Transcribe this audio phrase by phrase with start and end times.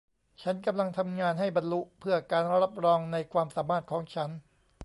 [0.41, 4.29] ฉันกำลังทำงานให้บรรลุเพื่อการรับรองในความสามารถของฉัน